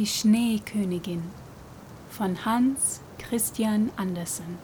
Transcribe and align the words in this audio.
Die 0.00 0.06
Schneekönigin 0.06 1.22
von 2.08 2.46
Hans 2.46 3.02
Christian 3.18 3.90
Andersen. 3.96 4.56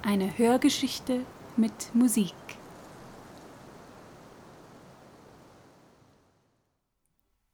Eine 0.00 0.38
Hörgeschichte 0.38 1.26
mit 1.58 1.94
Musik. 1.94 2.32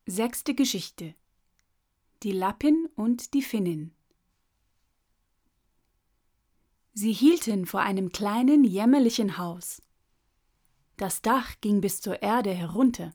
Sechste 0.06 0.54
Geschichte. 0.54 1.16
Die 2.22 2.30
Lappin 2.30 2.90
und 2.94 3.34
die 3.34 3.42
Finnin. 3.42 3.90
Sie 6.94 7.12
hielten 7.12 7.66
vor 7.66 7.80
einem 7.80 8.12
kleinen, 8.12 8.62
jämmerlichen 8.62 9.36
Haus. 9.36 9.82
Das 10.96 11.22
Dach 11.22 11.56
ging 11.60 11.80
bis 11.80 12.00
zur 12.00 12.22
Erde 12.22 12.54
herunter, 12.54 13.10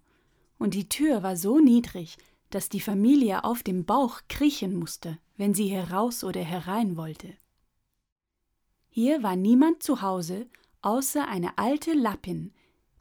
und 0.60 0.74
die 0.74 0.90
Tür 0.90 1.24
war 1.24 1.38
so 1.38 1.60
niedrig, 1.60 2.18
dass 2.52 2.70
die 2.70 2.82
Familie 2.82 3.44
auf 3.44 3.64
dem 3.64 3.86
Bauch 3.86 4.22
kriechen 4.28 4.76
musste, 4.76 5.18
wenn 5.38 5.54
sie 5.54 5.68
heraus 5.68 6.24
oder 6.24 6.42
herein 6.42 6.98
wollte. 6.98 7.34
Hier 8.90 9.24
war 9.24 9.36
niemand 9.36 9.82
zu 9.82 10.02
Hause, 10.02 10.48
außer 10.82 11.28
eine 11.28 11.58
alte 11.58 11.94
Lappin, 11.94 12.54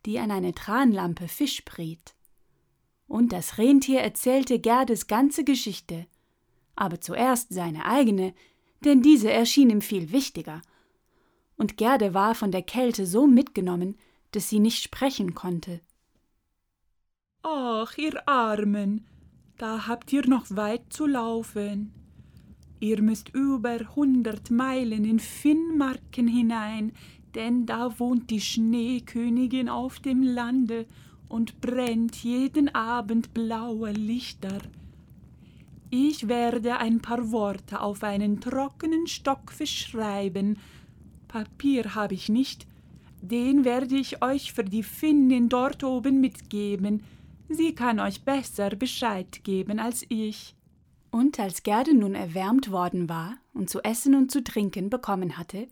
die 0.06 0.18
an 0.18 0.30
eine 0.30 0.54
Tranlampe 0.54 1.28
Fisch 1.28 1.64
briet. 1.64 2.14
Und 3.06 3.32
das 3.32 3.58
Rentier 3.58 4.00
erzählte 4.00 4.60
Gerdes 4.60 5.08
ganze 5.08 5.44
Geschichte, 5.44 6.06
aber 6.76 7.00
zuerst 7.00 7.52
seine 7.52 7.84
eigene, 7.84 8.34
denn 8.84 9.02
diese 9.02 9.30
erschien 9.30 9.68
ihm 9.68 9.82
viel 9.82 10.12
wichtiger. 10.12 10.62
Und 11.56 11.76
Gerde 11.76 12.14
war 12.14 12.34
von 12.34 12.52
der 12.52 12.62
Kälte 12.62 13.04
so 13.04 13.26
mitgenommen, 13.26 13.98
dass 14.30 14.48
sie 14.48 14.60
nicht 14.60 14.82
sprechen 14.82 15.34
konnte. 15.34 15.80
Ach, 17.42 17.98
ihr 17.98 18.26
Armen, 18.28 19.06
da 19.60 19.86
habt 19.86 20.10
ihr 20.10 20.26
noch 20.26 20.46
weit 20.48 20.84
zu 20.88 21.06
laufen. 21.06 21.92
Ihr 22.80 23.02
müsst 23.02 23.28
über 23.34 23.78
hundert 23.94 24.50
Meilen 24.50 25.04
in 25.04 25.18
Finnmarken 25.18 26.28
hinein, 26.28 26.92
denn 27.34 27.66
da 27.66 27.98
wohnt 28.00 28.30
die 28.30 28.40
Schneekönigin 28.40 29.68
auf 29.68 30.00
dem 30.00 30.22
Lande 30.22 30.86
und 31.28 31.60
brennt 31.60 32.16
jeden 32.24 32.74
Abend 32.74 33.34
blaue 33.34 33.92
Lichter. 33.92 34.60
Ich 35.90 36.26
werde 36.26 36.78
ein 36.78 37.02
paar 37.02 37.30
Worte 37.30 37.82
auf 37.82 38.02
einen 38.02 38.40
trockenen 38.40 39.06
Stockfisch 39.08 39.88
schreiben. 39.88 40.56
Papier 41.28 41.94
habe 41.94 42.14
ich 42.14 42.30
nicht, 42.30 42.66
den 43.20 43.66
werde 43.66 43.96
ich 43.96 44.22
euch 44.22 44.54
für 44.54 44.64
die 44.64 44.82
Finnin 44.82 45.50
dort 45.50 45.84
oben 45.84 46.22
mitgeben. 46.22 47.02
Sie 47.52 47.74
kann 47.74 47.98
euch 47.98 48.24
besser 48.24 48.70
Bescheid 48.70 49.42
geben 49.42 49.80
als 49.80 50.06
ich. 50.08 50.54
Und 51.10 51.40
als 51.40 51.64
Gerde 51.64 51.92
nun 51.92 52.14
erwärmt 52.14 52.70
worden 52.70 53.08
war 53.08 53.36
und 53.52 53.68
zu 53.68 53.82
essen 53.82 54.14
und 54.14 54.30
zu 54.30 54.44
trinken 54.44 54.88
bekommen 54.88 55.36
hatte, 55.36 55.66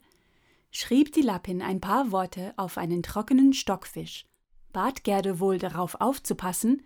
schrieb 0.71 1.13
die 1.13 1.21
Lappin 1.21 1.61
ein 1.61 1.79
paar 1.79 2.11
Worte 2.11 2.53
auf 2.57 2.77
einen 2.77 3.01
trockenen 3.01 3.53
Stockfisch, 3.53 4.25
bat 4.73 5.05
Gerde 5.05 5.39
wohl 5.39 5.57
darauf 5.57 6.01
aufzupassen, 6.01 6.83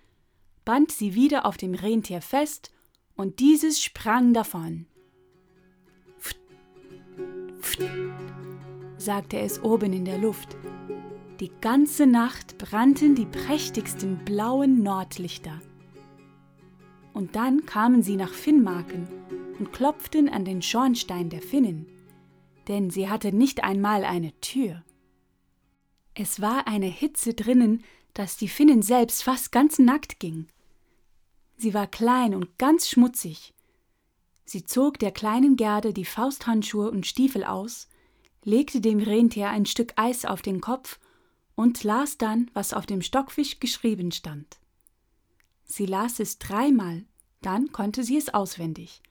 band 0.63 0.91
sie 0.91 1.15
wieder 1.15 1.47
auf 1.47 1.57
dem 1.57 1.73
Rentier 1.73 2.21
fest, 2.21 2.71
und 3.15 3.39
dieses 3.39 3.83
sprang 3.83 4.33
davon. 4.33 4.85
Pft, 6.19 6.39
pft 7.59 7.81
sagte 8.97 9.39
es 9.39 9.61
oben 9.63 9.91
in 9.93 10.05
der 10.05 10.19
Luft. 10.19 10.55
Die 11.39 11.51
ganze 11.61 12.05
Nacht 12.05 12.57
brannten 12.57 13.15
die 13.15 13.25
prächtigsten 13.25 14.23
blauen 14.23 14.83
Nordlichter. 14.83 15.61
Und 17.13 17.35
dann 17.35 17.65
kamen 17.65 18.03
sie 18.03 18.15
nach 18.15 18.33
Finnmarken 18.33 19.07
und 19.59 19.73
klopften 19.73 20.29
an 20.29 20.45
den 20.45 20.61
Schornstein 20.61 21.29
der 21.29 21.41
Finnen, 21.41 21.87
denn 22.67 22.89
sie 22.89 23.09
hatte 23.09 23.33
nicht 23.33 23.63
einmal 23.63 24.03
eine 24.03 24.31
Tür. 24.41 24.83
Es 26.13 26.39
war 26.39 26.67
eine 26.67 26.85
Hitze 26.85 27.33
drinnen, 27.33 27.83
dass 28.13 28.37
die 28.37 28.47
Finnen 28.47 28.83
selbst 28.83 29.23
fast 29.23 29.51
ganz 29.51 29.79
nackt 29.79 30.19
ging. 30.19 30.47
Sie 31.57 31.73
war 31.73 31.87
klein 31.87 32.35
und 32.35 32.59
ganz 32.59 32.89
schmutzig. 32.89 33.53
Sie 34.45 34.65
zog 34.65 34.99
der 34.99 35.11
kleinen 35.11 35.55
Gerde 35.55 35.93
die 35.93 36.05
Fausthandschuhe 36.05 36.91
und 36.91 37.07
Stiefel 37.07 37.43
aus 37.43 37.87
legte 38.45 38.81
dem 38.81 38.99
Rentier 38.99 39.49
ein 39.49 39.65
Stück 39.65 39.93
Eis 39.95 40.25
auf 40.25 40.41
den 40.41 40.61
Kopf 40.61 40.99
und 41.55 41.83
las 41.83 42.17
dann, 42.17 42.49
was 42.53 42.73
auf 42.73 42.85
dem 42.85 43.01
Stockfisch 43.01 43.59
geschrieben 43.59 44.11
stand. 44.11 44.59
Sie 45.65 45.85
las 45.85 46.19
es 46.19 46.39
dreimal, 46.39 47.05
dann 47.41 47.71
konnte 47.71 48.03
sie 48.03 48.17
es 48.17 48.33
auswendig, 48.33 49.01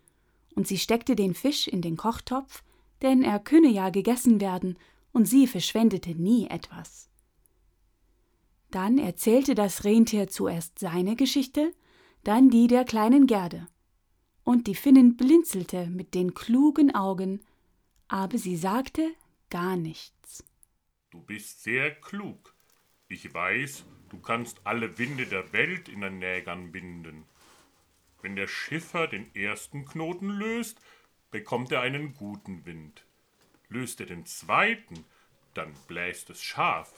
und 0.54 0.66
sie 0.66 0.78
steckte 0.78 1.16
den 1.16 1.34
Fisch 1.34 1.66
in 1.69 1.82
den 1.82 1.97
Kochtopf, 1.97 2.62
denn 3.02 3.22
er 3.22 3.38
könne 3.38 3.69
ja 3.69 3.91
gegessen 3.91 4.41
werden, 4.41 4.78
und 5.12 5.26
sie 5.26 5.47
verschwendete 5.47 6.10
nie 6.10 6.47
etwas. 6.47 7.08
Dann 8.70 8.97
erzählte 8.97 9.54
das 9.54 9.84
Rentier 9.84 10.28
zuerst 10.28 10.78
seine 10.78 11.14
Geschichte, 11.14 11.75
dann 12.25 12.48
die 12.48 12.66
der 12.66 12.84
kleinen 12.84 13.26
Gerde. 13.26 13.66
Und 14.44 14.66
die 14.66 14.75
Finnen 14.75 15.16
blinzelte 15.16 15.86
mit 15.88 16.14
den 16.14 16.34
klugen 16.34 16.94
Augen, 16.94 17.41
aber 18.08 18.38
sie 18.38 18.56
sagte 18.56 19.06
gar 19.50 19.76
nichts. 19.76 20.44
Du 21.12 21.20
bist 21.20 21.62
sehr 21.62 21.94
klug. 21.94 22.54
Ich 23.06 23.34
weiß, 23.34 23.84
du 24.08 24.18
kannst 24.18 24.62
alle 24.64 24.96
Winde 24.96 25.26
der 25.26 25.52
Welt 25.52 25.90
in 25.90 26.00
den 26.00 26.18
Nägern 26.18 26.72
binden. 26.72 27.26
Wenn 28.22 28.34
der 28.34 28.48
Schiffer 28.48 29.08
den 29.08 29.32
ersten 29.34 29.84
Knoten 29.84 30.30
löst, 30.30 30.80
bekommt 31.30 31.70
er 31.70 31.82
einen 31.82 32.14
guten 32.14 32.64
Wind. 32.64 33.04
Löst 33.68 34.00
er 34.00 34.06
den 34.06 34.24
zweiten, 34.24 35.04
dann 35.52 35.74
bläst 35.86 36.30
es 36.30 36.42
scharf. 36.42 36.90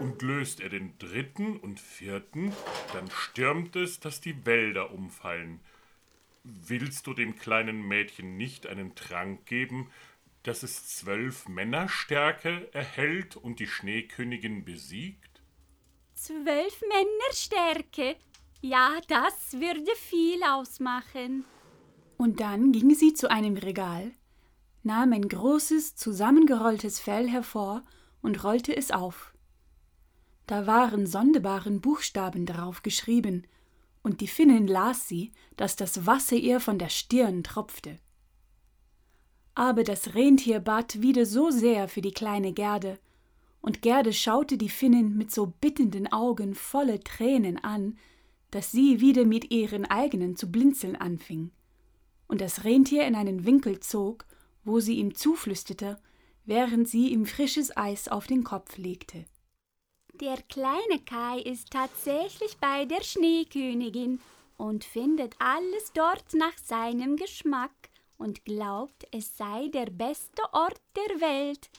Und 0.00 0.20
löst 0.22 0.58
er 0.58 0.68
den 0.68 0.98
dritten 0.98 1.56
und 1.56 1.78
vierten, 1.78 2.52
dann 2.92 3.08
stürmt 3.08 3.76
es, 3.76 4.00
dass 4.00 4.20
die 4.20 4.44
Wälder 4.46 4.90
umfallen. 4.90 5.60
Willst 6.42 7.06
du 7.06 7.14
dem 7.14 7.38
kleinen 7.38 7.86
Mädchen 7.86 8.36
nicht 8.36 8.66
einen 8.66 8.96
Trank 8.96 9.46
geben, 9.46 9.92
dass 10.44 10.62
es 10.62 10.86
zwölf 10.86 11.48
Männerstärke 11.48 12.72
erhält 12.72 13.36
und 13.36 13.58
die 13.58 13.66
Schneekönigin 13.66 14.64
besiegt? 14.64 15.42
Zwölf 16.14 16.80
Männerstärke? 16.88 18.16
Ja, 18.60 18.98
das 19.08 19.54
würde 19.54 19.90
viel 19.96 20.42
ausmachen. 20.42 21.44
Und 22.16 22.40
dann 22.40 22.72
ging 22.72 22.94
sie 22.94 23.14
zu 23.14 23.30
einem 23.30 23.56
Regal, 23.56 24.12
nahm 24.82 25.12
ein 25.12 25.28
großes, 25.28 25.96
zusammengerolltes 25.96 27.00
Fell 27.00 27.28
hervor 27.28 27.82
und 28.22 28.44
rollte 28.44 28.76
es 28.76 28.90
auf. 28.90 29.34
Da 30.46 30.66
waren 30.66 31.06
sonderbaren 31.06 31.80
Buchstaben 31.80 32.46
darauf 32.46 32.82
geschrieben, 32.82 33.46
und 34.02 34.20
die 34.20 34.28
Finnin 34.28 34.66
las 34.66 35.08
sie, 35.08 35.32
dass 35.56 35.76
das 35.76 36.06
Wasser 36.06 36.36
ihr 36.36 36.60
von 36.60 36.78
der 36.78 36.90
Stirn 36.90 37.42
tropfte. 37.42 37.98
Aber 39.54 39.84
das 39.84 40.14
Rentier 40.14 40.60
bat 40.60 41.00
wieder 41.00 41.26
so 41.26 41.50
sehr 41.50 41.88
für 41.88 42.00
die 42.00 42.12
kleine 42.12 42.52
Gerde, 42.52 42.98
und 43.60 43.80
Gerde 43.82 44.12
schaute 44.12 44.58
die 44.58 44.68
Finnen 44.68 45.16
mit 45.16 45.30
so 45.30 45.46
bittenden 45.60 46.12
Augen 46.12 46.54
volle 46.54 47.00
Tränen 47.00 47.56
an, 47.62 47.96
dass 48.50 48.72
sie 48.72 49.00
wieder 49.00 49.24
mit 49.24 49.50
ihren 49.50 49.84
eigenen 49.86 50.36
zu 50.36 50.50
blinzeln 50.50 50.96
anfing, 50.96 51.50
und 52.26 52.40
das 52.40 52.64
Rentier 52.64 53.06
in 53.06 53.14
einen 53.14 53.46
Winkel 53.46 53.80
zog, 53.80 54.26
wo 54.64 54.80
sie 54.80 54.96
ihm 54.96 55.14
zuflüsterte, 55.14 55.98
während 56.44 56.88
sie 56.88 57.08
ihm 57.08 57.26
frisches 57.26 57.76
Eis 57.76 58.08
auf 58.08 58.26
den 58.26 58.44
Kopf 58.44 58.76
legte. 58.76 59.24
Der 60.20 60.36
kleine 60.48 61.00
Kai 61.04 61.40
ist 61.40 61.70
tatsächlich 61.70 62.56
bei 62.58 62.84
der 62.84 63.02
Schneekönigin 63.02 64.20
und 64.56 64.84
findet 64.84 65.34
alles 65.38 65.92
dort 65.92 66.34
nach 66.34 66.56
seinem 66.58 67.16
Geschmack 67.16 67.72
und 68.18 68.44
glaubt, 68.44 69.06
es 69.10 69.36
sei 69.36 69.68
der 69.68 69.86
beste 69.86 70.42
Ort 70.52 70.80
der 70.96 71.20
Welt. 71.20 71.70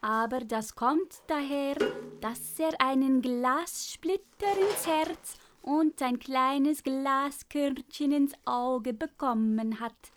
Aber 0.00 0.40
das 0.40 0.74
kommt 0.74 1.22
daher, 1.28 1.76
dass 2.20 2.58
er 2.58 2.80
einen 2.80 3.22
Glassplitter 3.22 4.56
ins 4.60 4.86
Herz 4.86 5.38
und 5.62 6.02
ein 6.02 6.18
kleines 6.18 6.82
Glaskörnchen 6.82 8.12
ins 8.12 8.32
Auge 8.44 8.92
bekommen 8.92 9.80
hat. 9.80 10.12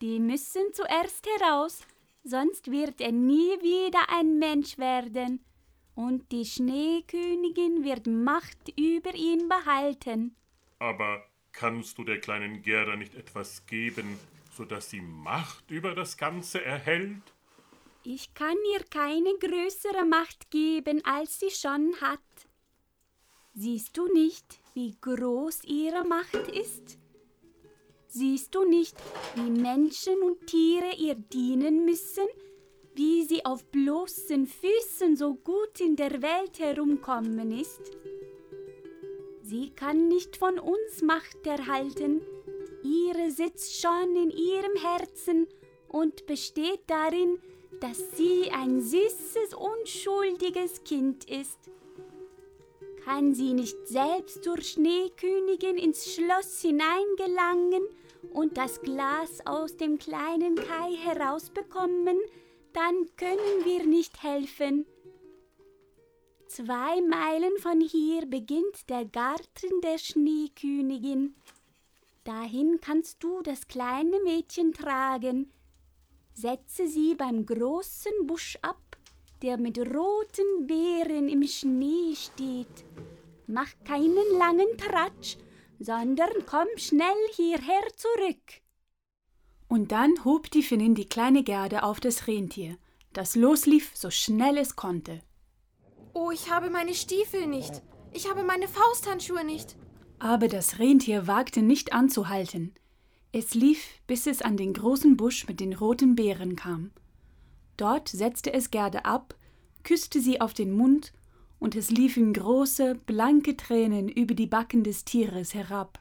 Die 0.00 0.18
müssen 0.18 0.72
zuerst 0.72 1.26
heraus, 1.38 1.86
sonst 2.24 2.70
wird 2.70 3.00
er 3.00 3.12
nie 3.12 3.60
wieder 3.60 4.00
ein 4.08 4.38
Mensch 4.38 4.78
werden, 4.78 5.44
und 5.94 6.32
die 6.32 6.46
Schneekönigin 6.46 7.84
wird 7.84 8.06
Macht 8.06 8.72
über 8.78 9.14
ihn 9.14 9.48
behalten. 9.48 10.34
Aber 10.78 11.22
kannst 11.52 11.98
du 11.98 12.04
der 12.04 12.18
kleinen 12.18 12.62
Gerda 12.62 12.96
nicht 12.96 13.14
etwas 13.14 13.66
geben, 13.66 14.18
so 14.52 14.64
dass 14.64 14.90
sie 14.90 15.00
Macht 15.00 15.70
über 15.70 15.94
das 15.94 16.16
Ganze 16.16 16.62
erhält? 16.64 17.22
Ich 18.04 18.34
kann 18.34 18.56
ihr 18.74 18.84
keine 18.84 19.34
größere 19.38 20.04
Macht 20.04 20.50
geben, 20.50 21.02
als 21.04 21.40
sie 21.40 21.50
schon 21.50 21.94
hat. 22.00 22.20
Siehst 23.54 23.96
du 23.96 24.12
nicht, 24.12 24.60
wie 24.74 24.96
groß 25.00 25.64
ihre 25.64 26.04
Macht 26.04 26.48
ist? 26.48 26.98
Siehst 28.08 28.54
du 28.54 28.64
nicht, 28.68 28.96
wie 29.36 29.50
Menschen 29.50 30.20
und 30.22 30.46
Tiere 30.46 30.94
ihr 30.98 31.14
dienen 31.14 31.84
müssen, 31.84 32.26
wie 32.94 33.24
sie 33.24 33.44
auf 33.44 33.64
bloßen 33.70 34.46
Füßen 34.46 35.16
so 35.16 35.34
gut 35.34 35.80
in 35.80 35.96
der 35.96 36.20
Welt 36.20 36.58
herumkommen 36.58 37.52
ist? 37.52 37.80
Sie 39.42 39.70
kann 39.70 40.08
nicht 40.08 40.36
von 40.36 40.58
uns 40.58 41.02
Macht 41.02 41.46
erhalten, 41.46 42.20
ihre 42.82 43.30
sitzt 43.30 43.80
schon 43.80 44.16
in 44.16 44.30
ihrem 44.30 44.76
Herzen 44.76 45.46
und 45.88 46.26
besteht 46.26 46.82
darin, 46.86 47.38
dass 47.80 48.16
sie 48.16 48.50
ein 48.52 48.80
süßes, 48.80 49.54
unschuldiges 49.54 50.84
Kind 50.84 51.24
ist. 51.28 51.58
Kann 53.04 53.34
sie 53.34 53.52
nicht 53.52 53.88
selbst 53.88 54.44
zur 54.44 54.60
Schneekönigin 54.60 55.76
ins 55.76 56.14
Schloss 56.14 56.60
hineingelangen 56.60 57.82
und 58.32 58.56
das 58.56 58.80
Glas 58.80 59.44
aus 59.44 59.76
dem 59.76 59.98
kleinen 59.98 60.54
Kai 60.54 60.92
herausbekommen, 61.02 62.18
dann 62.72 63.06
können 63.16 63.64
wir 63.64 63.84
nicht 63.84 64.22
helfen. 64.22 64.86
Zwei 66.46 67.00
Meilen 67.00 67.56
von 67.58 67.80
hier 67.80 68.26
beginnt 68.26 68.88
der 68.88 69.06
Garten 69.06 69.80
der 69.82 69.98
Schneekönigin. 69.98 71.34
Dahin 72.24 72.78
kannst 72.80 73.22
du 73.22 73.42
das 73.42 73.66
kleine 73.66 74.20
Mädchen 74.22 74.72
tragen. 74.72 75.52
Setze 76.34 76.86
sie 76.86 77.16
beim 77.16 77.44
großen 77.44 78.12
Busch 78.26 78.56
ab, 78.62 78.96
der 79.42 79.58
mit 79.58 79.76
roten 79.78 80.66
Beeren 80.68 81.28
im 81.28 81.42
Schnee 81.46 82.14
steht. 82.14 82.84
Mach 83.48 83.70
keinen 83.84 84.38
langen 84.38 84.78
Tratsch, 84.78 85.36
sondern 85.80 86.30
komm 86.46 86.68
schnell 86.76 87.28
hierher 87.32 87.82
zurück. 87.96 88.62
Und 89.68 89.90
dann 89.90 90.24
hob 90.24 90.48
die 90.50 90.62
Finnin 90.62 90.94
die 90.94 91.08
kleine 91.08 91.42
Gerde 91.42 91.82
auf 91.82 91.98
das 91.98 92.28
Rentier, 92.28 92.76
das 93.12 93.34
loslief, 93.34 93.90
so 93.94 94.10
schnell 94.10 94.58
es 94.58 94.76
konnte. 94.76 95.22
Oh, 96.14 96.30
ich 96.30 96.50
habe 96.50 96.70
meine 96.70 96.94
Stiefel 96.94 97.46
nicht. 97.46 97.82
Ich 98.12 98.30
habe 98.30 98.44
meine 98.44 98.68
Fausthandschuhe 98.68 99.44
nicht. 99.44 99.76
Aber 100.22 100.46
das 100.46 100.78
Rentier 100.78 101.26
wagte 101.26 101.62
nicht 101.62 101.92
anzuhalten. 101.92 102.74
Es 103.32 103.54
lief, 103.54 103.82
bis 104.06 104.28
es 104.28 104.40
an 104.40 104.56
den 104.56 104.72
großen 104.72 105.16
Busch 105.16 105.48
mit 105.48 105.58
den 105.58 105.72
roten 105.72 106.14
Beeren 106.14 106.54
kam. 106.54 106.92
Dort 107.76 108.08
setzte 108.08 108.52
es 108.52 108.70
Gerde 108.70 109.04
ab, 109.04 109.34
küsste 109.82 110.20
sie 110.20 110.40
auf 110.40 110.54
den 110.54 110.70
Mund 110.70 111.12
und 111.58 111.74
es 111.74 111.90
liefen 111.90 112.32
große, 112.34 112.94
blanke 113.04 113.56
Tränen 113.56 114.08
über 114.08 114.34
die 114.34 114.46
Backen 114.46 114.84
des 114.84 115.04
Tieres 115.04 115.54
herab. 115.54 115.98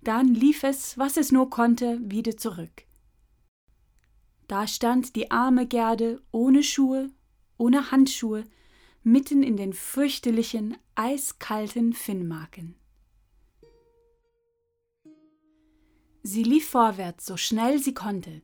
Dann 0.00 0.32
lief 0.32 0.62
es, 0.62 0.96
was 0.96 1.16
es 1.16 1.32
nur 1.32 1.50
konnte, 1.50 1.98
wieder 2.04 2.36
zurück. 2.36 2.84
Da 4.46 4.68
stand 4.68 5.16
die 5.16 5.32
arme 5.32 5.66
Gerde 5.66 6.22
ohne 6.30 6.62
Schuhe, 6.62 7.10
ohne 7.58 7.90
Handschuhe, 7.90 8.44
mitten 9.02 9.42
in 9.42 9.56
den 9.56 9.72
fürchterlichen, 9.72 10.76
eiskalten 10.94 11.94
Finnmarken. 11.94 12.76
Sie 16.22 16.42
lief 16.42 16.68
vorwärts, 16.68 17.26
so 17.26 17.36
schnell 17.36 17.78
sie 17.78 17.94
konnte. 17.94 18.42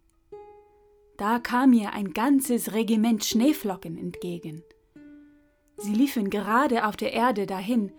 Da 1.19 1.39
kam 1.39 1.73
ihr 1.73 1.93
ein 1.93 2.13
ganzes 2.13 2.73
Regiment 2.73 3.25
Schneeflocken 3.25 3.99
entgegen. 3.99 4.63
Sie 5.79 5.93
liefen 5.93 6.31
gerade 6.31 6.87
auf 6.87 6.97
der 6.97 7.13
Erde 7.13 7.47
dahin, 7.47 7.93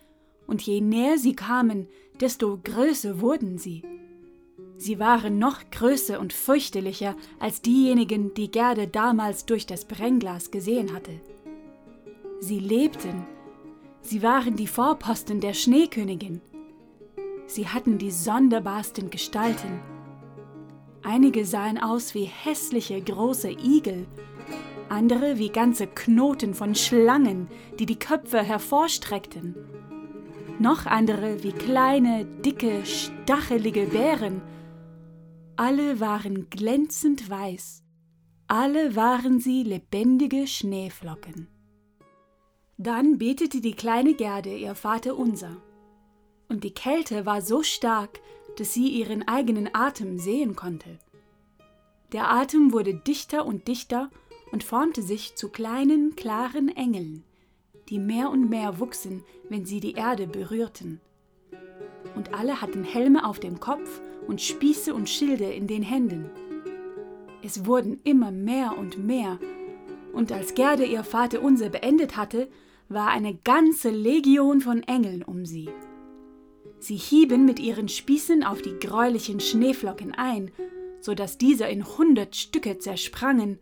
und 0.47 0.61
je 0.61 0.81
näher 0.81 1.17
sie 1.17 1.35
kamen, 1.35 1.87
desto 2.19 2.57
größer 2.63 3.21
wurden 3.21 3.57
sie. 3.57 3.83
Sie 4.77 4.99
waren 4.99 5.39
noch 5.39 5.69
größer 5.71 6.19
und 6.19 6.33
fürchterlicher 6.33 7.15
als 7.39 7.61
diejenigen, 7.61 8.33
die 8.33 8.49
Gerde 8.49 8.87
damals 8.87 9.45
durch 9.45 9.65
das 9.65 9.85
Brennglas 9.85 10.51
gesehen 10.51 10.93
hatte. 10.93 11.19
Sie 12.39 12.59
lebten, 12.59 13.25
sie 14.01 14.21
waren 14.21 14.55
die 14.55 14.67
Vorposten 14.67 15.41
der 15.41 15.53
Schneekönigin. 15.53 16.41
Sie 17.47 17.67
hatten 17.67 17.97
die 17.97 18.11
sonderbarsten 18.11 19.09
Gestalten. 19.09 19.79
Einige 21.01 21.45
sahen 21.45 21.77
aus 21.77 22.13
wie 22.13 22.25
hässliche 22.25 23.01
große 23.01 23.49
Igel, 23.49 24.05
andere 24.89 25.37
wie 25.37 25.49
ganze 25.49 25.87
Knoten 25.87 26.53
von 26.53 26.75
Schlangen, 26.75 27.47
die 27.79 27.85
die 27.85 27.97
Köpfe 27.97 28.43
hervorstreckten. 28.43 29.55
Noch 30.59 30.85
andere 30.85 31.43
wie 31.43 31.53
kleine, 31.53 32.25
dicke, 32.25 32.85
stachelige 32.85 33.85
Bären. 33.85 34.41
Alle 35.55 35.99
waren 35.99 36.49
glänzend 36.49 37.29
weiß. 37.29 37.83
Alle 38.47 38.95
waren 38.95 39.39
sie 39.39 39.63
lebendige 39.63 40.47
Schneeflocken. 40.47 41.47
Dann 42.77 43.17
betete 43.17 43.61
die 43.61 43.73
kleine 43.73 44.13
Gerde 44.13 44.55
ihr 44.55 44.75
Vater 44.75 45.17
unser. 45.17 45.57
Und 46.49 46.63
die 46.63 46.73
Kälte 46.73 47.25
war 47.25 47.41
so 47.41 47.63
stark, 47.63 48.19
dass 48.57 48.73
sie 48.73 48.87
ihren 48.87 49.27
eigenen 49.27 49.69
Atem 49.73 50.17
sehen 50.17 50.55
konnte. 50.55 50.99
Der 52.13 52.31
Atem 52.31 52.71
wurde 52.71 52.93
dichter 52.93 53.45
und 53.45 53.67
dichter 53.67 54.09
und 54.51 54.63
formte 54.63 55.01
sich 55.01 55.35
zu 55.35 55.49
kleinen, 55.49 56.15
klaren 56.15 56.69
Engeln, 56.69 57.23
die 57.89 57.99
mehr 57.99 58.29
und 58.29 58.49
mehr 58.49 58.79
wuchsen, 58.79 59.23
wenn 59.49 59.65
sie 59.65 59.79
die 59.79 59.93
Erde 59.93 60.25
berührten. 60.25 61.01
Und 62.15 62.33
alle 62.33 62.61
hatten 62.61 62.83
Helme 62.83 63.25
auf 63.25 63.39
dem 63.39 63.59
Kopf 63.59 64.01
und 64.25 64.41
Spieße 64.41 64.93
und 64.93 65.09
Schilde 65.09 65.45
in 65.45 65.67
den 65.67 65.83
Händen. 65.83 66.29
Es 67.43 67.65
wurden 67.65 67.99
immer 68.03 68.31
mehr 68.31 68.77
und 68.77 68.97
mehr, 68.97 69.39
und 70.13 70.31
als 70.31 70.55
Gerde 70.55 70.85
ihr 70.85 71.03
Vater 71.03 71.41
unser 71.41 71.69
beendet 71.69 72.17
hatte, 72.17 72.49
war 72.89 73.09
eine 73.09 73.35
ganze 73.35 73.89
Legion 73.89 74.61
von 74.61 74.81
Engeln 74.83 75.21
um 75.21 75.45
sie. 75.45 75.69
Sie 76.79 76.95
hieben 76.95 77.45
mit 77.45 77.59
ihren 77.59 77.89
Spießen 77.89 78.43
auf 78.43 78.61
die 78.61 78.77
greulichen 78.79 79.39
Schneeflocken 79.39 80.13
ein, 80.13 80.51
so 80.99 81.13
dass 81.13 81.37
diese 81.37 81.65
in 81.65 81.85
hundert 81.85 82.35
Stücke 82.35 82.77
zersprangen 82.79 83.59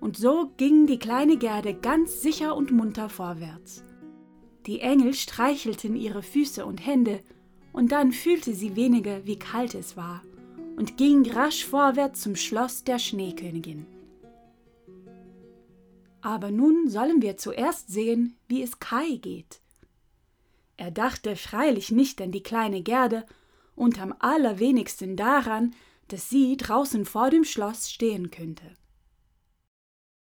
und 0.00 0.16
so 0.16 0.52
ging 0.56 0.86
die 0.86 0.98
kleine 0.98 1.36
Gerde 1.36 1.74
ganz 1.74 2.22
sicher 2.22 2.54
und 2.54 2.70
munter 2.70 3.08
vorwärts. 3.08 3.82
Die 4.66 4.80
Engel 4.80 5.14
streichelten 5.14 5.96
ihre 5.96 6.22
Füße 6.22 6.64
und 6.64 6.84
Hände, 6.84 7.20
und 7.72 7.92
dann 7.92 8.12
fühlte 8.12 8.54
sie 8.54 8.74
weniger, 8.74 9.26
wie 9.26 9.38
kalt 9.38 9.74
es 9.74 9.96
war, 9.96 10.22
und 10.76 10.96
ging 10.96 11.28
rasch 11.30 11.64
vorwärts 11.64 12.22
zum 12.22 12.36
Schloss 12.36 12.84
der 12.84 12.98
Schneekönigin. 12.98 13.86
Aber 16.22 16.50
nun 16.50 16.88
sollen 16.88 17.20
wir 17.20 17.36
zuerst 17.36 17.90
sehen, 17.90 18.36
wie 18.48 18.62
es 18.62 18.78
Kai 18.78 19.16
geht. 19.16 19.60
Er 20.76 20.90
dachte 20.90 21.36
freilich 21.36 21.90
nicht 21.90 22.20
an 22.20 22.32
die 22.32 22.42
kleine 22.42 22.82
Gerde 22.82 23.24
und 23.74 24.00
am 24.00 24.14
allerwenigsten 24.18 25.16
daran, 25.16 25.74
dass 26.08 26.30
sie 26.30 26.56
draußen 26.56 27.04
vor 27.04 27.30
dem 27.30 27.44
Schloss 27.44 27.90
stehen 27.90 28.30
könnte. 28.30 28.64